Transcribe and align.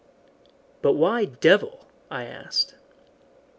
"But 0.81 0.93
why 0.93 1.25
'Devil'?" 1.25 1.85
I 2.09 2.23
asked. 2.23 2.73